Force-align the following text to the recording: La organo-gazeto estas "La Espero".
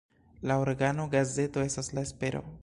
La 0.51 0.55
organo-gazeto 0.63 1.63
estas 1.67 1.93
"La 1.99 2.09
Espero". 2.09 2.43